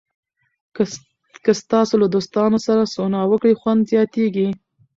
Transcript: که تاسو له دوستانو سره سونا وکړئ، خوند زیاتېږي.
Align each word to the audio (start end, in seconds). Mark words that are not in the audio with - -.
که 1.43 1.51
تاسو 1.71 1.93
له 2.01 2.07
دوستانو 2.15 2.57
سره 2.67 2.83
سونا 2.95 3.21
وکړئ، 3.27 3.53
خوند 3.61 3.81
زیاتېږي. 3.91 4.47